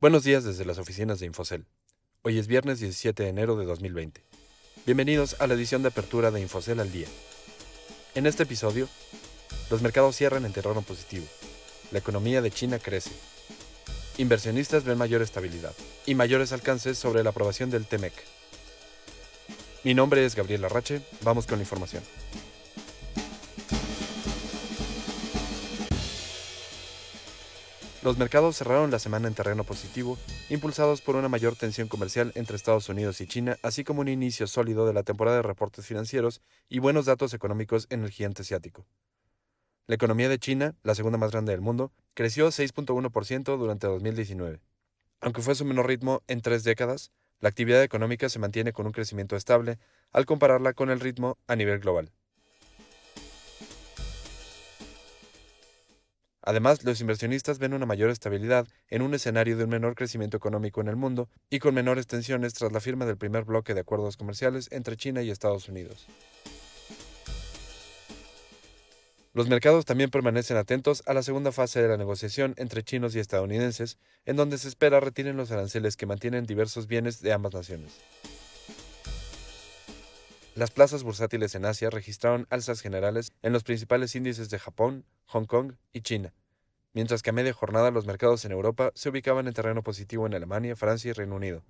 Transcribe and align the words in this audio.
Buenos 0.00 0.24
días 0.24 0.44
desde 0.44 0.64
las 0.64 0.78
oficinas 0.78 1.20
de 1.20 1.26
Infocel. 1.26 1.66
Hoy 2.22 2.38
es 2.38 2.46
viernes 2.46 2.80
17 2.80 3.22
de 3.22 3.28
enero 3.28 3.56
de 3.56 3.66
2020. 3.66 4.24
Bienvenidos 4.86 5.38
a 5.40 5.46
la 5.46 5.52
edición 5.52 5.82
de 5.82 5.88
apertura 5.88 6.30
de 6.30 6.40
Infocel 6.40 6.80
al 6.80 6.90
día. 6.90 7.06
En 8.14 8.24
este 8.24 8.44
episodio, 8.44 8.88
los 9.70 9.82
mercados 9.82 10.16
cierran 10.16 10.46
en 10.46 10.54
terreno 10.54 10.80
positivo. 10.80 11.26
La 11.92 11.98
economía 11.98 12.40
de 12.40 12.50
China 12.50 12.78
crece. 12.78 13.10
Inversionistas 14.16 14.84
ven 14.84 14.96
mayor 14.96 15.20
estabilidad 15.20 15.74
y 16.06 16.14
mayores 16.14 16.52
alcances 16.52 16.96
sobre 16.96 17.22
la 17.22 17.28
aprobación 17.28 17.68
del 17.68 17.84
TEMEC. 17.84 18.14
Mi 19.84 19.92
nombre 19.92 20.24
es 20.24 20.34
Gabriel 20.34 20.64
Arrache, 20.64 21.02
vamos 21.20 21.46
con 21.46 21.58
la 21.58 21.64
información. 21.64 22.02
Los 28.02 28.16
mercados 28.16 28.56
cerraron 28.56 28.90
la 28.90 28.98
semana 28.98 29.28
en 29.28 29.34
terreno 29.34 29.62
positivo, 29.62 30.16
impulsados 30.48 31.02
por 31.02 31.16
una 31.16 31.28
mayor 31.28 31.54
tensión 31.54 31.86
comercial 31.86 32.32
entre 32.34 32.56
Estados 32.56 32.88
Unidos 32.88 33.20
y 33.20 33.26
China, 33.26 33.58
así 33.62 33.84
como 33.84 34.00
un 34.00 34.08
inicio 34.08 34.46
sólido 34.46 34.86
de 34.86 34.94
la 34.94 35.02
temporada 35.02 35.36
de 35.36 35.42
reportes 35.42 35.84
financieros 35.84 36.40
y 36.70 36.78
buenos 36.78 37.04
datos 37.04 37.34
económicos 37.34 37.86
en 37.90 38.02
el 38.02 38.10
gigante 38.10 38.40
asiático. 38.40 38.86
La 39.86 39.96
economía 39.96 40.30
de 40.30 40.38
China, 40.38 40.74
la 40.82 40.94
segunda 40.94 41.18
más 41.18 41.30
grande 41.30 41.52
del 41.52 41.60
mundo, 41.60 41.92
creció 42.14 42.48
6.1% 42.48 43.58
durante 43.58 43.86
2019. 43.86 44.62
Aunque 45.20 45.42
fue 45.42 45.54
su 45.54 45.66
menor 45.66 45.86
ritmo 45.86 46.22
en 46.26 46.40
tres 46.40 46.64
décadas, 46.64 47.12
la 47.38 47.50
actividad 47.50 47.82
económica 47.82 48.30
se 48.30 48.38
mantiene 48.38 48.72
con 48.72 48.86
un 48.86 48.92
crecimiento 48.92 49.36
estable 49.36 49.78
al 50.10 50.24
compararla 50.24 50.72
con 50.72 50.88
el 50.88 51.00
ritmo 51.00 51.36
a 51.46 51.54
nivel 51.54 51.80
global. 51.80 52.12
Además, 56.42 56.84
los 56.84 57.00
inversionistas 57.00 57.58
ven 57.58 57.74
una 57.74 57.86
mayor 57.86 58.10
estabilidad 58.10 58.66
en 58.88 59.02
un 59.02 59.14
escenario 59.14 59.56
de 59.56 59.64
un 59.64 59.70
menor 59.70 59.94
crecimiento 59.94 60.36
económico 60.36 60.80
en 60.80 60.88
el 60.88 60.96
mundo 60.96 61.28
y 61.50 61.58
con 61.58 61.74
menores 61.74 62.06
tensiones 62.06 62.54
tras 62.54 62.72
la 62.72 62.80
firma 62.80 63.04
del 63.04 63.18
primer 63.18 63.44
bloque 63.44 63.74
de 63.74 63.80
acuerdos 63.80 64.16
comerciales 64.16 64.68
entre 64.72 64.96
China 64.96 65.22
y 65.22 65.30
Estados 65.30 65.68
Unidos. 65.68 66.06
Los 69.32 69.48
mercados 69.48 69.84
también 69.84 70.10
permanecen 70.10 70.56
atentos 70.56 71.04
a 71.06 71.14
la 71.14 71.22
segunda 71.22 71.52
fase 71.52 71.80
de 71.80 71.88
la 71.88 71.96
negociación 71.96 72.54
entre 72.56 72.82
chinos 72.82 73.14
y 73.14 73.20
estadounidenses, 73.20 73.96
en 74.24 74.34
donde 74.34 74.58
se 74.58 74.66
espera 74.66 74.98
retiren 74.98 75.36
los 75.36 75.52
aranceles 75.52 75.96
que 75.96 76.06
mantienen 76.06 76.46
diversos 76.46 76.88
bienes 76.88 77.20
de 77.20 77.32
ambas 77.32 77.54
naciones. 77.54 77.92
Las 80.60 80.70
plazas 80.70 81.04
bursátiles 81.04 81.54
en 81.54 81.64
Asia 81.64 81.88
registraron 81.88 82.46
alzas 82.50 82.82
generales 82.82 83.32
en 83.40 83.54
los 83.54 83.64
principales 83.64 84.14
índices 84.14 84.50
de 84.50 84.58
Japón, 84.58 85.06
Hong 85.24 85.46
Kong 85.46 85.72
y 85.94 86.02
China, 86.02 86.34
mientras 86.92 87.22
que 87.22 87.30
a 87.30 87.32
media 87.32 87.54
jornada 87.54 87.90
los 87.90 88.04
mercados 88.04 88.44
en 88.44 88.52
Europa 88.52 88.92
se 88.94 89.08
ubicaban 89.08 89.48
en 89.48 89.54
terreno 89.54 89.82
positivo 89.82 90.26
en 90.26 90.34
Alemania, 90.34 90.76
Francia 90.76 91.08
y 91.08 91.12
Reino 91.14 91.36
Unido, 91.36 91.62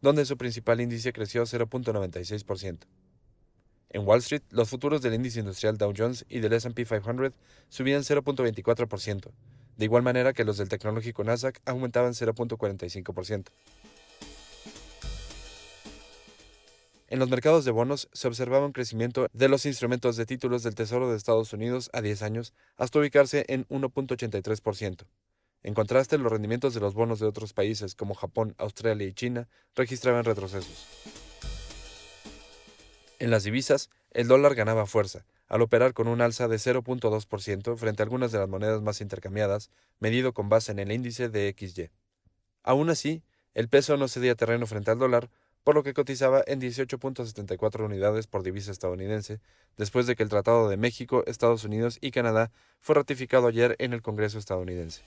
donde 0.00 0.24
su 0.24 0.38
principal 0.38 0.80
índice 0.80 1.12
creció 1.12 1.42
0.96%. 1.42 2.78
En 3.90 4.06
Wall 4.06 4.20
Street, 4.20 4.44
los 4.48 4.70
futuros 4.70 5.02
del 5.02 5.12
índice 5.12 5.40
industrial 5.40 5.76
Dow 5.76 5.92
Jones 5.94 6.24
y 6.30 6.40
del 6.40 6.54
SP 6.56 6.88
500 6.88 7.34
subían 7.68 8.00
0.24%, 8.00 9.32
de 9.76 9.84
igual 9.84 10.02
manera 10.02 10.32
que 10.32 10.44
los 10.44 10.56
del 10.56 10.70
tecnológico 10.70 11.24
Nasdaq 11.24 11.60
aumentaban 11.66 12.14
0.45%. 12.14 13.48
En 17.10 17.18
los 17.18 17.28
mercados 17.28 17.64
de 17.64 17.72
bonos 17.72 18.08
se 18.12 18.28
observaba 18.28 18.64
un 18.64 18.72
crecimiento 18.72 19.28
de 19.32 19.48
los 19.48 19.66
instrumentos 19.66 20.16
de 20.16 20.26
títulos 20.26 20.62
del 20.62 20.76
Tesoro 20.76 21.10
de 21.10 21.16
Estados 21.16 21.52
Unidos 21.52 21.90
a 21.92 22.02
10 22.02 22.22
años 22.22 22.54
hasta 22.76 23.00
ubicarse 23.00 23.44
en 23.48 23.66
1.83%. 23.66 25.06
En 25.64 25.74
contraste, 25.74 26.18
los 26.18 26.30
rendimientos 26.30 26.72
de 26.72 26.78
los 26.78 26.94
bonos 26.94 27.18
de 27.18 27.26
otros 27.26 27.52
países 27.52 27.96
como 27.96 28.14
Japón, 28.14 28.54
Australia 28.58 29.08
y 29.08 29.12
China 29.12 29.48
registraban 29.74 30.24
retrocesos. 30.24 30.86
En 33.18 33.32
las 33.32 33.42
divisas, 33.42 33.90
el 34.12 34.28
dólar 34.28 34.54
ganaba 34.54 34.86
fuerza, 34.86 35.26
al 35.48 35.62
operar 35.62 35.94
con 35.94 36.06
un 36.06 36.20
alza 36.20 36.46
de 36.46 36.58
0.2% 36.58 37.76
frente 37.76 38.02
a 38.02 38.04
algunas 38.04 38.30
de 38.30 38.38
las 38.38 38.48
monedas 38.48 38.82
más 38.82 39.00
intercambiadas, 39.00 39.72
medido 39.98 40.32
con 40.32 40.48
base 40.48 40.70
en 40.70 40.78
el 40.78 40.92
índice 40.92 41.28
de 41.28 41.52
XY. 41.58 41.90
Aún 42.62 42.88
así, 42.88 43.24
el 43.52 43.68
peso 43.68 43.96
no 43.96 44.06
cedía 44.06 44.36
terreno 44.36 44.68
frente 44.68 44.92
al 44.92 45.00
dólar, 45.00 45.28
por 45.64 45.74
lo 45.74 45.82
que 45.82 45.94
cotizaba 45.94 46.42
en 46.46 46.60
18.74 46.60 47.84
unidades 47.84 48.26
por 48.26 48.42
divisa 48.42 48.72
estadounidense, 48.72 49.40
después 49.76 50.06
de 50.06 50.16
que 50.16 50.22
el 50.22 50.28
Tratado 50.28 50.68
de 50.68 50.76
México, 50.76 51.24
Estados 51.26 51.64
Unidos 51.64 51.98
y 52.00 52.10
Canadá 52.10 52.50
fue 52.80 52.94
ratificado 52.94 53.46
ayer 53.46 53.76
en 53.78 53.92
el 53.92 54.02
Congreso 54.02 54.38
estadounidense. 54.38 55.02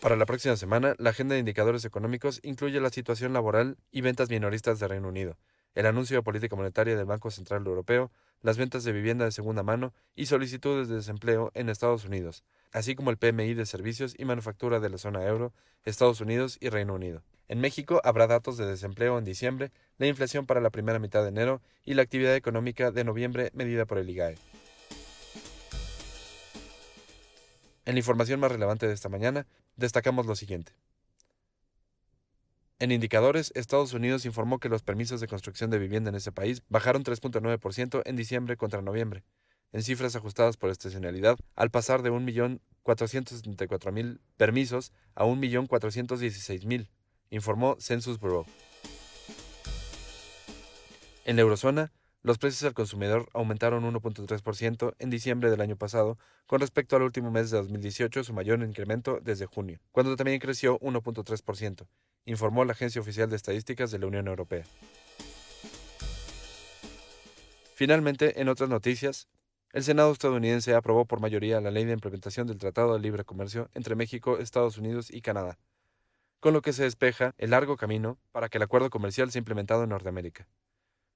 Para 0.00 0.16
la 0.16 0.26
próxima 0.26 0.56
semana, 0.56 0.94
la 0.98 1.10
agenda 1.10 1.32
de 1.32 1.40
indicadores 1.40 1.86
económicos 1.86 2.40
incluye 2.42 2.78
la 2.78 2.90
situación 2.90 3.32
laboral 3.32 3.78
y 3.90 4.02
ventas 4.02 4.28
minoristas 4.28 4.78
de 4.78 4.88
Reino 4.88 5.08
Unido, 5.08 5.38
el 5.74 5.86
anuncio 5.86 6.16
de 6.16 6.22
política 6.22 6.56
monetaria 6.56 6.96
del 6.96 7.06
Banco 7.06 7.30
Central 7.30 7.66
Europeo, 7.66 8.10
las 8.42 8.56
ventas 8.58 8.84
de 8.84 8.92
vivienda 8.92 9.24
de 9.24 9.32
segunda 9.32 9.62
mano 9.62 9.92
y 10.14 10.26
solicitudes 10.26 10.88
de 10.88 10.96
desempleo 10.96 11.50
en 11.54 11.68
Estados 11.68 12.04
Unidos, 12.04 12.44
así 12.72 12.94
como 12.94 13.10
el 13.10 13.16
PMI 13.16 13.54
de 13.54 13.66
servicios 13.66 14.14
y 14.18 14.24
manufactura 14.24 14.80
de 14.80 14.90
la 14.90 14.98
zona 14.98 15.24
euro, 15.24 15.52
Estados 15.84 16.20
Unidos 16.20 16.58
y 16.60 16.68
Reino 16.68 16.94
Unido. 16.94 17.22
En 17.48 17.60
México 17.60 18.00
habrá 18.04 18.26
datos 18.26 18.56
de 18.56 18.66
desempleo 18.66 19.18
en 19.18 19.24
diciembre, 19.24 19.70
la 19.98 20.06
inflación 20.06 20.46
para 20.46 20.60
la 20.60 20.70
primera 20.70 20.98
mitad 20.98 21.22
de 21.22 21.28
enero 21.28 21.60
y 21.84 21.94
la 21.94 22.02
actividad 22.02 22.34
económica 22.34 22.90
de 22.90 23.04
noviembre 23.04 23.50
medida 23.54 23.84
por 23.84 23.98
el 23.98 24.08
IGAE. 24.08 24.36
En 27.86 27.94
la 27.94 27.98
información 27.98 28.40
más 28.40 28.50
relevante 28.50 28.86
de 28.86 28.94
esta 28.94 29.10
mañana, 29.10 29.46
destacamos 29.76 30.24
lo 30.26 30.36
siguiente. 30.36 30.72
En 32.84 32.92
indicadores, 32.92 33.50
Estados 33.54 33.94
Unidos 33.94 34.26
informó 34.26 34.58
que 34.58 34.68
los 34.68 34.82
permisos 34.82 35.18
de 35.18 35.26
construcción 35.26 35.70
de 35.70 35.78
vivienda 35.78 36.10
en 36.10 36.16
ese 36.16 36.32
país 36.32 36.62
bajaron 36.68 37.02
3.9% 37.02 38.02
en 38.04 38.14
diciembre 38.14 38.58
contra 38.58 38.82
noviembre, 38.82 39.24
en 39.72 39.82
cifras 39.82 40.14
ajustadas 40.16 40.58
por 40.58 40.68
estacionalidad, 40.68 41.38
al 41.56 41.70
pasar 41.70 42.02
de 42.02 42.12
1.474.000 42.12 44.20
permisos 44.36 44.92
a 45.14 45.24
1.416.000 45.24 46.90
informó 47.30 47.78
Census 47.80 48.20
Bureau. 48.20 48.44
En 51.24 51.36
la 51.36 51.42
eurozona, 51.42 51.90
los 52.24 52.38
precios 52.38 52.64
al 52.64 52.72
consumidor 52.72 53.28
aumentaron 53.34 53.84
1.3% 53.84 54.94
en 54.98 55.10
diciembre 55.10 55.50
del 55.50 55.60
año 55.60 55.76
pasado 55.76 56.18
con 56.46 56.58
respecto 56.58 56.96
al 56.96 57.02
último 57.02 57.30
mes 57.30 57.50
de 57.50 57.58
2018, 57.58 58.24
su 58.24 58.32
mayor 58.32 58.62
incremento 58.62 59.20
desde 59.20 59.44
junio, 59.44 59.78
cuando 59.92 60.16
también 60.16 60.40
creció 60.40 60.80
1.3%, 60.80 61.86
informó 62.24 62.64
la 62.64 62.72
Agencia 62.72 63.02
Oficial 63.02 63.28
de 63.28 63.36
Estadísticas 63.36 63.90
de 63.90 63.98
la 63.98 64.06
Unión 64.06 64.26
Europea. 64.26 64.64
Finalmente, 67.74 68.40
en 68.40 68.48
otras 68.48 68.70
noticias, 68.70 69.28
el 69.74 69.84
Senado 69.84 70.10
estadounidense 70.10 70.74
aprobó 70.74 71.04
por 71.04 71.20
mayoría 71.20 71.60
la 71.60 71.70
ley 71.70 71.84
de 71.84 71.92
implementación 71.92 72.46
del 72.46 72.56
Tratado 72.56 72.94
de 72.94 73.00
Libre 73.00 73.24
Comercio 73.24 73.68
entre 73.74 73.96
México, 73.96 74.38
Estados 74.38 74.78
Unidos 74.78 75.10
y 75.10 75.20
Canadá, 75.20 75.58
con 76.40 76.54
lo 76.54 76.62
que 76.62 76.72
se 76.72 76.84
despeja 76.84 77.34
el 77.36 77.50
largo 77.50 77.76
camino 77.76 78.16
para 78.32 78.48
que 78.48 78.56
el 78.56 78.62
acuerdo 78.62 78.88
comercial 78.88 79.30
sea 79.30 79.40
implementado 79.40 79.82
en 79.82 79.90
Norteamérica. 79.90 80.48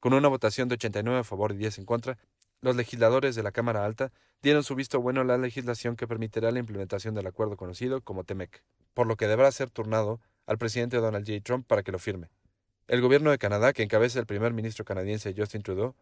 Con 0.00 0.14
una 0.14 0.28
votación 0.28 0.68
de 0.68 0.74
89 0.74 1.20
a 1.20 1.24
favor 1.24 1.52
y 1.52 1.56
10 1.56 1.78
en 1.78 1.84
contra, 1.84 2.18
los 2.62 2.74
legisladores 2.74 3.34
de 3.34 3.42
la 3.42 3.52
Cámara 3.52 3.84
Alta 3.84 4.12
dieron 4.42 4.64
su 4.64 4.74
visto 4.74 5.00
bueno 5.00 5.20
a 5.20 5.24
la 5.24 5.36
legislación 5.36 5.94
que 5.94 6.08
permitirá 6.08 6.50
la 6.50 6.58
implementación 6.58 7.14
del 7.14 7.26
acuerdo 7.26 7.56
conocido 7.56 8.00
como 8.00 8.24
TEMEC, 8.24 8.62
por 8.94 9.06
lo 9.06 9.16
que 9.16 9.28
deberá 9.28 9.52
ser 9.52 9.70
turnado 9.70 10.20
al 10.46 10.56
presidente 10.56 10.96
Donald 10.96 11.26
J. 11.26 11.40
Trump 11.42 11.66
para 11.66 11.82
que 11.82 11.92
lo 11.92 11.98
firme. 11.98 12.30
El 12.88 13.02
gobierno 13.02 13.30
de 13.30 13.38
Canadá, 13.38 13.72
que 13.72 13.82
encabeza 13.82 14.18
el 14.18 14.26
primer 14.26 14.52
ministro 14.52 14.84
canadiense 14.84 15.34
Justin 15.36 15.62
Trudeau, 15.62 15.94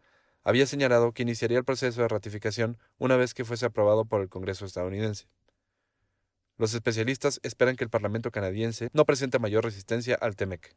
había 0.43 0.65
señalado 0.65 1.11
que 1.11 1.23
iniciaría 1.23 1.57
el 1.57 1.65
proceso 1.65 2.01
de 2.01 2.07
ratificación 2.07 2.77
una 2.97 3.17
vez 3.17 3.33
que 3.33 3.45
fuese 3.45 3.65
aprobado 3.65 4.05
por 4.05 4.21
el 4.21 4.29
Congreso 4.29 4.65
estadounidense. 4.65 5.27
Los 6.57 6.73
especialistas 6.73 7.39
esperan 7.43 7.75
que 7.75 7.83
el 7.83 7.89
Parlamento 7.89 8.31
canadiense 8.31 8.89
no 8.93 9.05
presente 9.05 9.39
mayor 9.39 9.65
resistencia 9.65 10.15
al 10.15 10.35
TEMEC. 10.35 10.73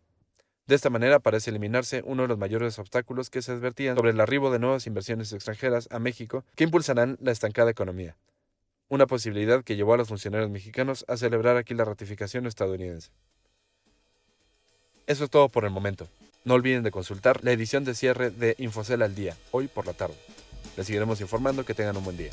De 0.72 0.76
esta 0.76 0.88
manera 0.88 1.19
parece 1.19 1.50
eliminarse 1.50 2.00
uno 2.06 2.22
de 2.22 2.28
los 2.28 2.38
mayores 2.38 2.78
obstáculos 2.78 3.28
que 3.28 3.42
se 3.42 3.52
advertían 3.52 3.94
sobre 3.94 4.12
el 4.12 4.20
arribo 4.22 4.50
de 4.50 4.58
nuevas 4.58 4.86
inversiones 4.86 5.30
extranjeras 5.34 5.86
a 5.90 5.98
México 5.98 6.46
que 6.54 6.64
impulsarán 6.64 7.19
la 7.20 7.30
estancada 7.30 7.70
economía. 7.70 8.16
Una 8.88 9.06
posibilidad 9.06 9.62
que 9.64 9.76
llevó 9.76 9.92
a 9.92 9.96
los 9.98 10.08
funcionarios 10.08 10.48
mexicanos 10.48 11.04
a 11.08 11.19
celebrar 11.19 11.58
aquí 11.58 11.74
la 11.74 11.84
ratificación 11.84 12.46
estadounidense. 12.46 13.10
Eso 15.06 15.24
es 15.24 15.30
todo 15.30 15.50
por 15.50 15.66
el 15.66 15.72
momento. 15.72 16.08
No 16.46 16.54
olviden 16.54 16.82
de 16.82 16.90
consultar 16.90 17.44
la 17.44 17.52
edición 17.52 17.84
de 17.84 17.94
cierre 17.94 18.30
de 18.30 18.54
Infocel 18.56 19.02
al 19.02 19.14
día, 19.14 19.36
hoy 19.50 19.69
por 19.69 19.86
la 19.86 19.92
tarde. 19.92 20.16
Les 20.78 20.86
seguiremos 20.86 21.20
informando 21.20 21.66
que 21.66 21.74
tengan 21.74 21.98
un 21.98 22.04
buen 22.04 22.16
día. 22.16 22.30